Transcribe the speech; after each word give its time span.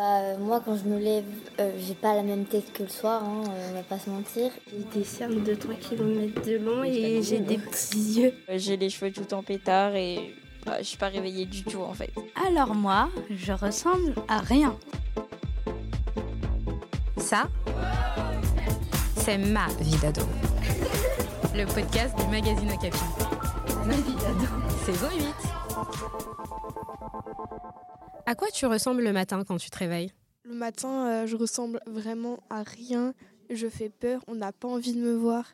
Bah, 0.00 0.38
moi, 0.38 0.62
quand 0.64 0.76
je 0.76 0.84
me 0.84 0.98
lève, 0.98 1.26
euh, 1.58 1.72
j'ai 1.78 1.92
pas 1.92 2.14
la 2.14 2.22
même 2.22 2.46
tête 2.46 2.72
que 2.72 2.84
le 2.84 2.88
soir, 2.88 3.22
hein, 3.22 3.42
euh, 3.50 3.68
on 3.70 3.74
va 3.74 3.82
pas 3.82 3.98
se 3.98 4.08
mentir. 4.08 4.50
J'ai 4.70 4.98
des 4.98 5.04
cernes 5.04 5.44
de 5.44 5.54
3 5.54 5.74
km 5.74 6.40
de 6.40 6.56
long 6.56 6.82
et 6.82 7.20
j'ai 7.22 7.38
des 7.38 7.58
petits 7.58 8.14
yeux. 8.18 8.32
J'ai 8.48 8.78
les 8.78 8.88
cheveux 8.88 9.12
tout 9.12 9.34
en 9.34 9.42
pétard 9.42 9.94
et 9.94 10.34
bah, 10.64 10.76
je 10.78 10.84
suis 10.84 10.96
pas 10.96 11.08
réveillée 11.08 11.44
du 11.44 11.64
tout 11.64 11.82
en 11.82 11.92
fait. 11.92 12.10
Alors 12.48 12.74
moi, 12.74 13.10
je 13.28 13.52
ressemble 13.52 14.14
à 14.26 14.38
rien. 14.38 14.74
Ça, 17.18 17.48
c'est 19.16 19.36
ma 19.36 19.66
vie 19.80 19.98
d'ado. 19.98 20.22
Le 21.54 21.66
podcast 21.66 22.16
du 22.16 22.26
magazine 22.28 22.72
Okapi. 22.72 22.98
Ma 23.84 23.96
vie 23.96 24.14
d'ado. 24.14 24.46
Saison 24.86 25.08
8. 25.14 25.26
À 28.30 28.36
quoi 28.36 28.46
tu 28.52 28.64
ressembles 28.64 29.02
le 29.02 29.12
matin 29.12 29.42
quand 29.42 29.56
tu 29.56 29.70
te 29.70 29.78
réveilles? 29.78 30.12
Le 30.44 30.54
matin, 30.54 31.08
euh, 31.08 31.26
je 31.26 31.34
ressemble 31.34 31.80
vraiment 31.88 32.38
à 32.48 32.62
rien. 32.62 33.12
Je 33.50 33.66
fais 33.66 33.88
peur, 33.88 34.20
on 34.28 34.36
n'a 34.36 34.52
pas 34.52 34.68
envie 34.68 34.94
de 34.94 35.00
me 35.00 35.16
voir. 35.16 35.46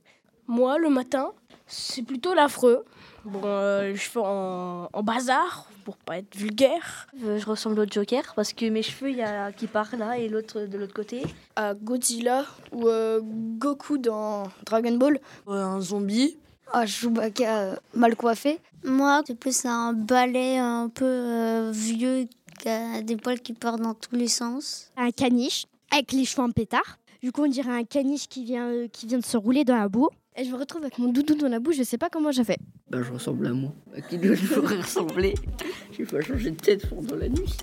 Moi, 0.47 0.77
le 0.77 0.91
matin, 0.91 1.33
c'est 1.67 2.03
plutôt 2.03 2.35
l'affreux. 2.35 2.85
Bon, 3.25 3.41
euh, 3.47 3.95
je 3.95 4.03
fais 4.03 4.21
en, 4.23 4.91
en, 4.93 5.03
bazar 5.03 5.71
pour 5.87 5.97
pas 5.97 6.19
être 6.19 6.37
vulgaire. 6.37 7.07
Euh, 7.25 7.39
je 7.39 7.47
ressemble 7.47 7.81
au 7.81 7.87
Joker 7.91 8.35
parce 8.37 8.53
que 8.53 8.67
mes 8.67 8.83
cheveux, 8.83 9.09
il 9.09 9.17
y 9.17 9.23
a 9.23 9.53
qui 9.53 9.69
part 9.69 9.97
là 9.97 10.19
et 10.19 10.29
l'autre 10.29 10.67
de 10.67 10.77
l'autre 10.77 10.93
côté. 10.93 11.23
À 11.57 11.73
Godzilla 11.73 12.45
ou 12.73 12.89
euh, 12.89 13.23
Goku 13.23 13.97
dans 13.97 14.49
Dragon 14.67 14.99
Ball. 14.99 15.19
un 15.47 15.81
zombie. 15.81 16.37
À 16.73 16.87
Chewbacca 16.87 17.79
mal 17.95 18.17
coiffé. 18.17 18.59
Moi, 18.85 19.23
c'est 19.27 19.39
plus 19.39 19.65
un 19.65 19.93
balai 19.93 20.59
un 20.59 20.89
peu 20.89 21.71
vieux 21.73 22.27
qui 22.59 22.69
a 22.69 23.03
des 23.03 23.17
poils 23.17 23.41
qui 23.41 23.53
partent 23.53 23.81
dans 23.81 23.95
tous 23.95 24.17
les 24.17 24.29
sens. 24.29 24.91
Un 24.97 25.11
caniche 25.11 25.67
avec 25.93 26.13
les 26.13 26.25
cheveux 26.25 26.43
en 26.43 26.51
pétard. 26.51 26.99
Du 27.23 27.33
coup, 27.33 27.45
on 27.45 27.49
dirait 27.49 27.73
un 27.73 27.85
caniche 27.85 28.29
qui 28.29 28.45
vient, 28.45 28.69
euh, 28.69 28.89
qui 28.89 29.07
vient 29.07 29.19
de 29.19 29.25
se 29.25 29.37
rouler 29.37 29.65
dans 29.65 29.77
la 29.77 29.89
boue. 29.89 30.09
Et 30.37 30.45
je 30.45 30.51
me 30.51 30.57
retrouve 30.59 30.83
avec 30.83 30.99
mon 30.99 31.09
doudou 31.11 31.35
dans 31.35 31.49
la 31.49 31.61
bouche, 31.61 31.77
je 31.77 31.83
sais 31.83 31.97
pas 31.97 32.11
comment 32.11 32.31
j'ai 32.31 32.45
fait. 32.45 32.59
Bah, 32.91 33.03
je 33.03 33.11
ressemble 33.11 33.47
à 33.47 33.53
moi. 33.53 33.73
À 33.97 34.03
qui 34.03 34.19
je 34.23 34.55
pourrais 34.55 34.77
ressembler? 34.83 35.35
Je 35.93 35.99
vais 35.99 36.05
pas 36.05 36.21
changer 36.21 36.51
de 36.51 36.57
tête 36.57 36.89
pendant 36.89 37.17
la 37.17 37.29
nuit. 37.29 37.57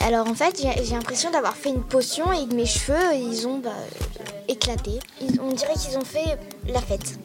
Alors 0.00 0.28
en 0.28 0.34
fait, 0.34 0.60
j'ai 0.60 0.94
l'impression 0.94 1.30
d'avoir 1.30 1.56
fait 1.56 1.70
une 1.70 1.82
potion 1.82 2.32
et 2.32 2.46
que 2.46 2.54
mes 2.54 2.66
cheveux, 2.66 3.14
ils 3.14 3.46
ont 3.46 3.58
bah, 3.58 3.74
éclaté. 4.48 4.98
Ils, 5.20 5.40
on 5.40 5.52
dirait 5.52 5.74
qu'ils 5.74 5.98
ont 5.98 6.04
fait 6.04 6.38
la 6.66 6.80
fête. 6.80 7.18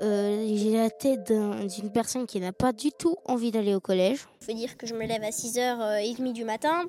Euh, 0.00 0.46
j'ai 0.54 0.76
la 0.76 0.90
tête 0.90 1.32
d'une 1.32 1.90
personne 1.90 2.26
qui 2.26 2.38
n'a 2.40 2.52
pas 2.52 2.72
du 2.72 2.92
tout 2.92 3.16
envie 3.24 3.50
d'aller 3.50 3.74
au 3.74 3.80
collège. 3.80 4.28
Je 4.42 4.46
veux 4.46 4.54
dire 4.54 4.76
que 4.76 4.86
je 4.86 4.94
me 4.94 5.06
lève 5.06 5.22
à 5.22 5.30
6h30 5.30 6.32
du 6.32 6.44
matin, 6.44 6.84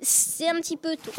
c'est 0.00 0.48
un 0.48 0.56
petit 0.56 0.76
peu 0.76 0.96
tôt. 0.96 1.12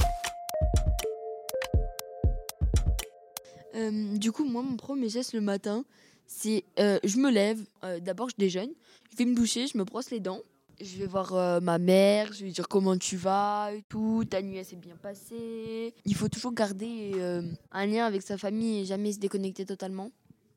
Euh, 3.75 4.17
du 4.17 4.31
coup, 4.31 4.43
moi, 4.43 4.61
mon 4.61 4.77
premier 4.77 5.09
geste 5.09 5.33
le 5.33 5.41
matin, 5.41 5.85
c'est 6.27 6.63
euh, 6.79 6.99
je 7.03 7.17
me 7.17 7.29
lève, 7.29 7.59
euh, 7.83 7.99
d'abord 7.99 8.29
je 8.29 8.35
déjeune, 8.37 8.71
je 9.11 9.17
vais 9.17 9.25
me 9.25 9.35
doucher, 9.35 9.67
je 9.67 9.77
me 9.77 9.83
brosse 9.83 10.11
les 10.11 10.19
dents, 10.19 10.41
je 10.83 10.97
vais 10.97 11.05
voir 11.05 11.33
euh, 11.33 11.59
ma 11.59 11.77
mère, 11.77 12.33
je 12.33 12.39
vais 12.39 12.45
lui 12.45 12.51
dire 12.51 12.67
comment 12.67 12.97
tu 12.97 13.17
vas 13.17 13.69
et 13.73 13.83
tout, 13.87 14.23
ta 14.29 14.41
nuit 14.41 14.63
s'est 14.63 14.75
bien 14.75 14.95
passée. 15.01 15.93
Il 16.05 16.15
faut 16.15 16.29
toujours 16.29 16.53
garder 16.53 17.11
euh, 17.15 17.41
un 17.71 17.85
lien 17.85 18.05
avec 18.05 18.21
sa 18.21 18.37
famille 18.37 18.81
et 18.81 18.85
jamais 18.85 19.11
se 19.11 19.19
déconnecter 19.19 19.65
totalement. 19.65 20.11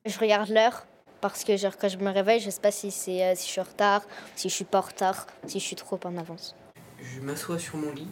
Je 0.05 0.17
regarde 0.19 0.49
l'heure 0.49 0.85
parce 1.21 1.43
que 1.43 1.57
genre, 1.57 1.77
quand 1.77 1.89
je 1.89 1.97
me 1.97 2.09
réveille, 2.09 2.39
je 2.39 2.49
sais 2.49 2.61
pas 2.61 2.71
si, 2.71 2.91
c'est, 2.91 3.23
euh, 3.23 3.33
si 3.35 3.47
je 3.47 3.51
suis 3.51 3.61
en 3.61 3.63
retard, 3.63 4.03
si 4.35 4.49
je 4.49 4.53
suis 4.53 4.65
pas 4.65 4.79
en 4.79 4.81
retard, 4.81 5.27
si 5.47 5.59
je 5.59 5.65
suis 5.65 5.75
trop 5.75 5.99
en 6.05 6.17
avance. 6.17 6.55
Je 7.01 7.19
m'assois 7.21 7.59
sur 7.59 7.77
mon 7.77 7.91
lit 7.91 8.07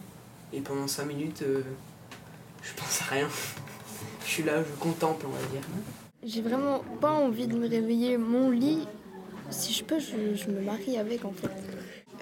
et 0.52 0.62
pendant 0.62 0.88
5 0.88 1.06
minutes, 1.06 1.42
euh, 1.44 1.62
je 2.62 2.74
pense 2.74 3.02
à 3.02 3.06
rien. 3.06 3.28
je 4.26 4.30
suis 4.30 4.44
là, 4.44 4.64
je 4.64 4.80
contemple, 4.80 5.26
on 5.28 5.32
va 5.32 5.46
dire. 5.52 5.62
J'ai 6.24 6.42
vraiment 6.42 6.80
pas 7.02 7.12
envie 7.12 7.48
de 7.48 7.56
me 7.56 7.68
réveiller. 7.68 8.18
Mon 8.18 8.50
lit, 8.50 8.88
si 9.50 9.74
je 9.74 9.84
peux, 9.84 10.00
je, 10.00 10.36
je 10.36 10.50
me 10.50 10.62
marie 10.62 10.98
avec 10.98 11.26
en 11.26 11.34
fait. 11.34 11.52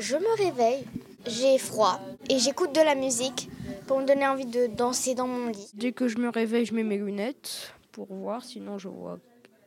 Je 0.01 0.15
me 0.15 0.35
réveille, 0.35 0.83
j'ai 1.27 1.59
froid 1.59 1.99
et 2.27 2.39
j'écoute 2.39 2.73
de 2.73 2.81
la 2.81 2.95
musique 2.95 3.51
pour 3.85 3.99
me 3.99 4.05
donner 4.07 4.27
envie 4.27 4.47
de 4.47 4.65
danser 4.65 5.13
dans 5.13 5.27
mon 5.27 5.49
lit. 5.49 5.69
Dès 5.75 5.91
que 5.91 6.07
je 6.07 6.17
me 6.17 6.29
réveille, 6.29 6.65
je 6.65 6.73
mets 6.73 6.81
mes 6.81 6.97
lunettes 6.97 7.75
pour 7.91 8.07
voir, 8.11 8.43
sinon 8.43 8.79
je 8.79 8.87
vois 8.87 9.19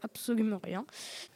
absolument 0.02 0.58
rien. 0.64 0.84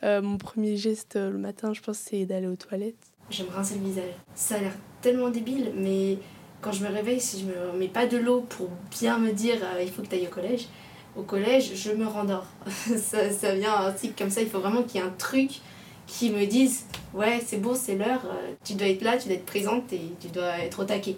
Euh, 0.03 0.21
mon 0.21 0.37
premier 0.37 0.77
geste 0.77 1.15
euh, 1.15 1.31
le 1.31 1.39
matin, 1.39 1.73
je 1.75 1.81
pense, 1.81 1.99
c'est 1.99 2.27
d'aller 2.27 2.49
aux 2.49 2.57
toilettes. 2.57 2.97
Je 3.31 3.45
me 3.45 3.51
rincer 3.51 3.77
le 3.77 3.85
visage. 3.85 4.15
Ça 4.35 4.57
a 4.57 4.59
l'air 4.59 4.75
tellement 5.01 5.29
débile, 5.29 5.71
mais 5.77 6.19
quand 6.61 6.73
je 6.73 6.83
me 6.83 6.89
réveille, 6.89 7.21
si 7.21 7.39
je 7.39 7.45
me 7.45 7.79
mets 7.79 7.87
pas 7.87 8.09
de 8.09 8.17
l'eau 8.17 8.41
pour 8.49 8.69
bien 8.91 9.19
me 9.19 9.31
dire 9.31 9.59
euh, 9.63 9.81
il 9.81 9.93
faut 9.93 10.03
que 10.03 10.09
tu 10.09 10.17
ailles 10.17 10.27
au 10.27 10.31
collège, 10.31 10.67
au 11.15 11.23
collège, 11.23 11.77
je 11.77 11.93
me 11.93 12.05
rendors. 12.05 12.47
ça, 12.97 13.31
ça 13.31 13.55
vient 13.55 13.77
un 13.77 13.97
cycle 13.97 14.19
comme 14.19 14.31
ça, 14.31 14.41
il 14.41 14.49
faut 14.49 14.59
vraiment 14.59 14.83
qu'il 14.83 15.01
y 15.01 15.05
ait 15.05 15.07
un 15.07 15.15
truc 15.17 15.61
qui 16.09 16.31
me 16.31 16.47
dise 16.47 16.87
ouais, 17.15 17.41
c'est 17.45 17.59
bon, 17.59 17.77
c'est 17.77 17.95
l'heure, 17.95 18.23
euh, 18.25 18.55
tu 18.65 18.75
dois 18.75 18.89
être 18.89 19.03
là, 19.03 19.17
tu 19.17 19.29
dois 19.29 19.37
être 19.37 19.47
présente 19.47 19.93
et 19.93 20.01
tu 20.21 20.29
dois 20.29 20.59
être 20.59 20.81
au 20.81 20.85
taquet. 20.85 21.17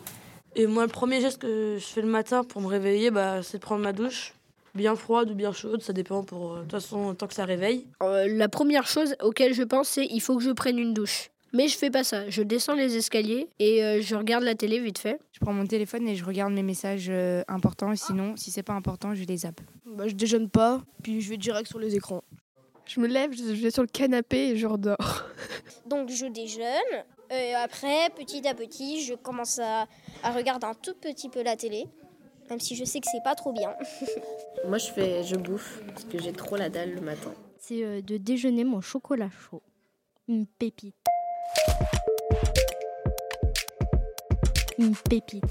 Et 0.56 0.66
moi, 0.66 0.82
le 0.82 0.90
premier 0.90 1.22
geste 1.22 1.40
que 1.40 1.78
je 1.78 1.84
fais 1.84 2.02
le 2.02 2.08
matin 2.08 2.44
pour 2.44 2.60
me 2.60 2.66
réveiller, 2.66 3.10
bah, 3.10 3.42
c'est 3.42 3.58
de 3.58 3.62
prendre 3.62 3.82
ma 3.82 3.92
douche 3.92 4.34
bien 4.74 4.94
froide 4.94 5.30
ou 5.30 5.34
bien 5.34 5.52
chaude, 5.52 5.82
ça 5.82 5.92
dépend 5.92 6.22
pour 6.22 6.56
de 6.56 6.60
toute 6.62 6.70
façon 6.72 7.14
tant 7.14 7.26
que 7.26 7.34
ça 7.34 7.44
réveille. 7.44 7.86
Euh, 8.02 8.26
la 8.28 8.48
première 8.48 8.86
chose 8.86 9.16
auquel 9.22 9.54
je 9.54 9.62
pense 9.62 9.88
c'est 9.88 10.06
il 10.06 10.20
faut 10.20 10.36
que 10.36 10.42
je 10.42 10.50
prenne 10.50 10.78
une 10.78 10.94
douche. 10.94 11.30
Mais 11.52 11.66
je 11.66 11.76
fais 11.76 11.90
pas 11.90 12.04
ça, 12.04 12.30
je 12.30 12.42
descends 12.42 12.74
les 12.74 12.96
escaliers 12.96 13.48
et 13.58 13.82
euh, 13.82 14.00
je 14.00 14.14
regarde 14.14 14.44
la 14.44 14.54
télé 14.54 14.78
vite 14.78 14.98
fait. 14.98 15.18
Je 15.32 15.40
prends 15.40 15.52
mon 15.52 15.66
téléphone 15.66 16.06
et 16.06 16.14
je 16.14 16.24
regarde 16.24 16.52
mes 16.52 16.62
messages 16.62 17.08
euh, 17.10 17.42
importants, 17.48 17.94
sinon 17.96 18.36
si 18.36 18.52
c'est 18.52 18.62
pas 18.62 18.74
important, 18.74 19.16
je 19.16 19.24
les 19.24 19.38
zappe. 19.38 19.60
Bah, 19.84 20.06
je 20.06 20.14
déjeune 20.14 20.48
pas, 20.48 20.80
puis 21.02 21.20
je 21.20 21.28
vais 21.28 21.36
direct 21.36 21.66
sur 21.66 21.80
les 21.80 21.96
écrans. 21.96 22.22
Je 22.90 22.98
me 22.98 23.06
lève, 23.06 23.32
je 23.32 23.52
vais 23.52 23.70
sur 23.70 23.82
le 23.82 23.88
canapé 23.88 24.48
et 24.48 24.56
je 24.56 24.66
redors. 24.66 25.22
Donc 25.86 26.08
je 26.08 26.26
déjeune, 26.26 27.04
et 27.30 27.54
après 27.54 28.10
petit 28.16 28.48
à 28.48 28.54
petit, 28.54 29.04
je 29.04 29.14
commence 29.14 29.60
à, 29.60 29.86
à 30.24 30.32
regarder 30.32 30.66
un 30.66 30.74
tout 30.74 30.94
petit 30.94 31.28
peu 31.28 31.44
la 31.44 31.54
télé 31.54 31.86
même 32.48 32.58
si 32.58 32.74
je 32.74 32.84
sais 32.84 32.98
que 32.98 33.06
c'est 33.08 33.22
pas 33.22 33.36
trop 33.36 33.52
bien. 33.52 33.76
Moi, 34.66 34.78
je 34.78 34.90
fais, 34.90 35.22
je 35.22 35.36
bouffe 35.36 35.80
parce 35.86 36.02
que 36.02 36.20
j'ai 36.20 36.32
trop 36.32 36.56
la 36.56 36.68
dalle 36.68 36.94
le 36.94 37.00
matin. 37.00 37.32
C'est 37.60 37.84
euh, 37.84 38.02
de 38.02 38.16
déjeuner 38.16 38.64
mon 38.64 38.80
chocolat 38.80 39.30
chaud, 39.30 39.62
une 40.26 40.46
pépite. 40.46 40.96
Une 44.78 44.96
pépite. 44.96 45.44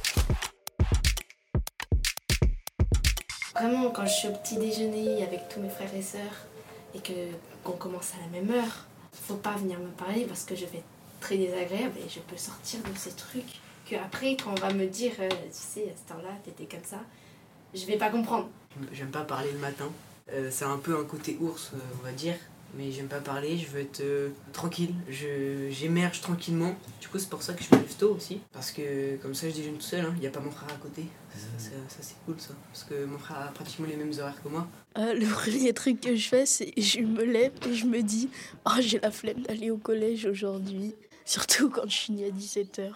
Vraiment, 3.55 3.91
quand 3.91 4.05
je 4.05 4.11
suis 4.11 4.27
au 4.27 4.33
petit 4.33 4.57
déjeuner 4.57 5.23
avec 5.23 5.47
tous 5.47 5.61
mes 5.61 5.69
frères 5.69 5.95
et 5.95 6.01
sœurs 6.01 6.49
et 6.95 6.99
que 6.99 7.13
qu'on 7.63 7.73
commence 7.73 8.13
à 8.15 8.21
la 8.21 8.39
même 8.39 8.49
heure, 8.55 8.85
faut 9.11 9.35
pas 9.35 9.55
venir 9.55 9.79
me 9.79 9.89
parler 9.89 10.25
parce 10.25 10.43
que 10.43 10.55
je 10.55 10.65
vais 10.65 10.77
être 10.77 10.83
très 11.19 11.37
désagréable 11.37 11.95
et 11.97 12.09
je 12.09 12.19
peux 12.19 12.37
sortir 12.37 12.79
de 12.81 12.97
ces 12.97 13.11
trucs 13.11 13.59
que 13.89 13.95
après 13.95 14.35
quand 14.35 14.51
on 14.51 14.55
va 14.55 14.73
me 14.73 14.85
dire 14.85 15.13
euh, 15.19 15.29
tu 15.29 15.51
sais 15.51 15.83
à 15.83 15.95
ce 15.95 16.13
temps-là 16.13 16.29
t'étais 16.43 16.65
comme 16.65 16.85
ça 16.85 16.99
je 17.73 17.85
vais 17.85 17.97
pas 17.97 18.09
comprendre. 18.09 18.49
J'aime 18.91 19.11
pas 19.11 19.23
parler 19.23 19.51
le 19.51 19.59
matin. 19.59 19.89
Euh, 20.31 20.49
c'est 20.51 20.65
un 20.65 20.77
peu 20.77 20.99
un 20.99 21.03
côté 21.03 21.37
ours 21.39 21.71
euh, 21.73 21.77
on 21.99 22.03
va 22.03 22.11
dire 22.11 22.35
mais 22.75 22.91
j'aime 22.91 23.07
pas 23.07 23.19
parler 23.19 23.57
je 23.57 23.67
veux 23.67 23.81
être 23.81 24.01
euh, 24.01 24.29
tranquille. 24.53 24.93
Je 25.09 25.69
j'émerge 25.69 26.21
tranquillement. 26.21 26.75
Du 27.01 27.07
coup 27.07 27.19
c'est 27.19 27.29
pour 27.29 27.41
ça 27.41 27.53
que 27.53 27.63
je 27.63 27.75
me 27.75 27.81
lève 27.81 27.95
tôt 27.95 28.15
aussi. 28.15 28.39
Parce 28.51 28.71
que 28.71 29.17
comme 29.17 29.33
ça 29.33 29.49
je 29.49 29.55
déjeune 29.55 29.75
tout 29.75 29.81
seul 29.81 30.01
il 30.01 30.05
hein. 30.05 30.15
n'y 30.19 30.27
a 30.27 30.31
pas 30.31 30.39
mon 30.39 30.51
frère 30.51 30.69
à 30.69 30.77
côté. 30.77 31.05
Ça, 31.33 31.47
ça, 31.57 31.69
ça 31.87 31.97
c'est 32.01 32.15
cool 32.25 32.35
ça. 32.39 32.53
Parce 32.71 32.83
que 32.83 33.05
mon 33.05 33.17
frère 33.17 33.39
a 33.39 33.51
pratiquement 33.51 33.87
les 33.87 33.95
mêmes 33.95 34.13
horaires 34.19 34.41
que 34.43 34.49
moi. 34.49 34.67
Le 34.95 35.25
premier 35.33 35.73
truc 35.73 36.01
que 36.01 36.15
je 36.15 36.29
fais 36.29 36.45
c'est 36.45 36.73
je 36.77 37.01
me 37.01 37.23
lève 37.23 37.53
et 37.67 37.73
je 37.73 37.85
me 37.85 38.01
dis 38.01 38.29
oh 38.65 38.79
j'ai 38.79 38.99
la 38.99 39.11
flemme 39.11 39.41
d'aller 39.41 39.71
au 39.71 39.77
collège 39.77 40.25
aujourd'hui. 40.25 40.95
Surtout 41.25 41.69
quand 41.69 41.87
je 41.87 41.97
finis 41.97 42.25
à 42.25 42.29
17h 42.29 42.91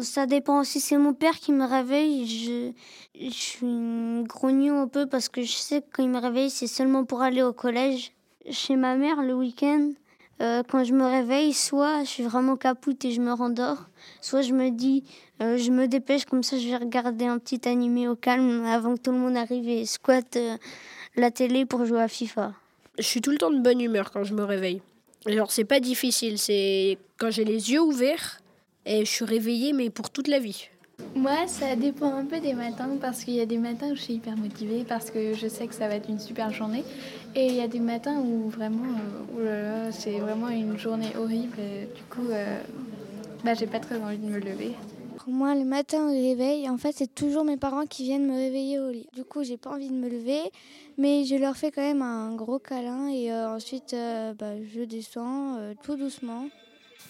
ça 0.00 0.26
dépend 0.26 0.60
aussi, 0.60 0.80
c'est 0.80 0.96
mon 0.96 1.12
père 1.12 1.38
qui 1.38 1.52
me 1.52 1.66
réveille. 1.66 2.26
Je, 2.26 2.72
je 3.14 3.30
suis 3.30 4.24
grognon 4.24 4.80
un 4.80 4.88
peu 4.88 5.06
parce 5.06 5.28
que 5.28 5.42
je 5.42 5.52
sais 5.52 5.82
que 5.82 5.86
quand 5.92 6.02
il 6.02 6.08
me 6.08 6.18
réveille, 6.18 6.50
c'est 6.50 6.66
seulement 6.66 7.04
pour 7.04 7.20
aller 7.20 7.42
au 7.42 7.52
collège. 7.52 8.12
Chez 8.50 8.74
ma 8.74 8.96
mère, 8.96 9.22
le 9.22 9.34
week-end, 9.34 9.92
euh, 10.40 10.64
quand 10.68 10.82
je 10.82 10.92
me 10.92 11.04
réveille, 11.04 11.52
soit 11.52 12.02
je 12.02 12.08
suis 12.08 12.22
vraiment 12.24 12.56
capoute 12.56 13.04
et 13.04 13.12
je 13.12 13.20
me 13.20 13.32
rendors, 13.32 13.86
soit 14.20 14.42
je 14.42 14.52
me 14.52 14.70
dis, 14.70 15.04
euh, 15.40 15.56
je 15.56 15.70
me 15.70 15.86
dépêche, 15.86 16.24
comme 16.24 16.42
ça 16.42 16.58
je 16.58 16.66
vais 16.66 16.76
regarder 16.76 17.26
un 17.26 17.38
petit 17.38 17.68
animé 17.68 18.08
au 18.08 18.16
calme 18.16 18.64
avant 18.64 18.96
que 18.96 19.00
tout 19.00 19.12
le 19.12 19.18
monde 19.18 19.36
arrive 19.36 19.68
et 19.68 19.86
squatte 19.86 20.36
euh, 20.36 20.56
la 21.14 21.30
télé 21.30 21.66
pour 21.66 21.84
jouer 21.84 22.02
à 22.02 22.08
FIFA. 22.08 22.52
Je 22.98 23.04
suis 23.04 23.20
tout 23.20 23.30
le 23.30 23.38
temps 23.38 23.52
de 23.52 23.60
bonne 23.60 23.80
humeur 23.80 24.10
quand 24.10 24.24
je 24.24 24.34
me 24.34 24.42
réveille. 24.42 24.82
Alors 25.26 25.52
c'est 25.52 25.64
pas 25.64 25.78
difficile, 25.78 26.36
c'est 26.36 26.98
quand 27.18 27.30
j'ai 27.30 27.44
les 27.44 27.70
yeux 27.70 27.80
ouverts 27.80 28.40
et 28.86 29.04
je 29.04 29.10
suis 29.10 29.24
réveillée, 29.24 29.72
mais 29.72 29.88
pour 29.88 30.10
toute 30.10 30.26
la 30.26 30.40
vie. 30.40 30.68
Moi, 31.14 31.46
ça 31.46 31.76
dépend 31.76 32.14
un 32.14 32.24
peu 32.24 32.40
des 32.40 32.54
matins 32.54 32.96
parce 33.00 33.24
qu'il 33.24 33.34
y 33.34 33.40
a 33.40 33.46
des 33.46 33.58
matins 33.58 33.90
où 33.92 33.94
je 33.94 34.00
suis 34.00 34.14
hyper 34.14 34.36
motivée 34.36 34.84
parce 34.88 35.10
que 35.10 35.34
je 35.34 35.46
sais 35.46 35.66
que 35.66 35.74
ça 35.74 35.86
va 35.88 35.94
être 35.96 36.08
une 36.08 36.18
super 36.18 36.50
journée. 36.52 36.84
Et 37.34 37.46
il 37.46 37.54
y 37.54 37.60
a 37.60 37.68
des 37.68 37.80
matins 37.80 38.18
où 38.18 38.48
vraiment, 38.48 38.96
euh, 39.38 39.90
c'est 39.92 40.18
vraiment 40.18 40.48
une 40.48 40.78
journée 40.78 41.12
horrible. 41.16 41.58
Du 41.94 42.02
coup, 42.04 42.28
euh, 42.30 42.60
Bah, 43.44 43.54
j'ai 43.54 43.66
pas 43.66 43.80
très 43.80 44.00
envie 44.00 44.18
de 44.18 44.26
me 44.26 44.38
lever. 44.38 44.72
Pour 45.18 45.32
moi, 45.32 45.54
le 45.54 45.64
matin 45.64 46.08
au 46.08 46.12
réveil, 46.12 46.68
en 46.68 46.78
fait, 46.78 46.92
c'est 46.96 47.14
toujours 47.14 47.44
mes 47.44 47.56
parents 47.56 47.86
qui 47.86 48.04
viennent 48.04 48.26
me 48.26 48.34
réveiller 48.36 48.78
au 48.80 48.90
lit. 48.90 49.08
Du 49.12 49.24
coup, 49.24 49.42
j'ai 49.44 49.56
pas 49.56 49.70
envie 49.70 49.88
de 49.88 49.94
me 49.94 50.08
lever, 50.08 50.40
mais 50.98 51.24
je 51.24 51.36
leur 51.36 51.56
fais 51.56 51.70
quand 51.70 51.82
même 51.82 52.02
un 52.02 52.34
gros 52.34 52.58
câlin 52.58 53.08
et 53.08 53.32
euh, 53.32 53.54
ensuite, 53.54 53.94
bah, 54.38 54.54
je 54.74 54.82
descends 54.82 55.58
tout 55.82 55.96
doucement. 55.96 56.46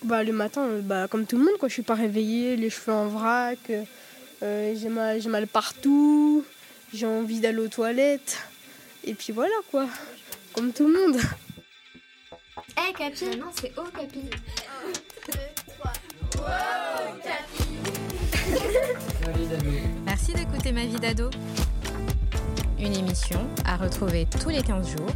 Bah, 0.04 0.24
le 0.24 0.32
matin, 0.32 0.62
euh, 0.62 0.80
bah, 0.80 1.06
comme 1.08 1.26
tout 1.26 1.36
le 1.36 1.44
monde, 1.44 1.56
quoi, 1.58 1.68
je 1.68 1.74
suis 1.74 1.82
pas 1.82 1.94
réveillée, 1.94 2.56
les 2.56 2.70
cheveux 2.70 2.92
en 2.92 3.06
vrac, 3.06 3.58
euh, 4.42 4.74
j'ai 4.76 4.88
mal, 4.88 5.20
j'ai 5.20 5.28
mal 5.28 5.46
partout, 5.46 6.44
j'ai 6.92 7.06
envie 7.06 7.38
d'aller 7.40 7.58
aux 7.58 7.68
toilettes. 7.68 8.38
Et 9.04 9.14
puis 9.14 9.32
voilà 9.32 9.54
quoi, 9.70 9.86
comme 10.52 10.72
tout 10.72 10.86
le 10.88 10.92
monde. 10.92 11.20
Hé, 12.76 12.88
hey, 12.88 12.92
Capi 12.94 13.36
Non, 13.36 13.46
c'est 13.54 13.72
Oh, 13.76 13.82
Capi. 13.96 14.20
1, 14.20 15.32
2, 15.32 15.38
3. 15.78 15.92
Wow, 16.38 16.46
Merci 20.04 20.32
d'écouter 20.32 20.72
Ma 20.72 20.84
vie 20.84 20.98
d'ado. 20.98 21.30
Une 22.78 22.94
émission 22.94 23.48
à 23.64 23.76
retrouver 23.76 24.26
tous 24.40 24.48
les 24.48 24.62
15 24.62 24.88
jours 24.96 25.14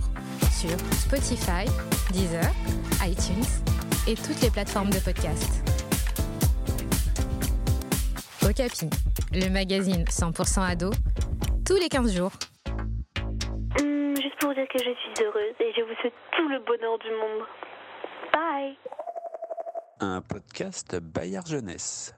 sur 0.52 0.76
Spotify, 1.00 1.66
Deezer, 2.12 2.52
iTunes 3.02 3.44
et 4.06 4.14
toutes 4.14 4.40
les 4.42 4.50
plateformes 4.50 4.90
de 4.90 4.98
podcast. 4.98 5.62
Okapi, 8.44 8.88
le 9.32 9.48
magazine 9.50 10.04
100% 10.04 10.60
ado, 10.60 10.90
tous 11.66 11.76
les 11.76 11.88
15 11.88 12.14
jours. 12.16 12.32
Hum, 13.80 14.14
juste 14.16 14.38
pour 14.38 14.54
dire 14.54 14.66
que 14.72 14.78
je 14.78 14.84
suis 14.94 15.24
heureuse 15.24 15.54
et 15.60 15.72
je 15.76 15.82
vous 15.82 15.94
souhaite 16.00 16.14
tout 16.36 16.48
le 16.48 16.60
bonheur 16.60 16.98
du 16.98 17.10
monde. 17.10 17.46
Bye 18.32 18.76
Un 20.00 20.20
podcast 20.22 20.96
Bayard 21.00 21.46
Jeunesse. 21.48 22.15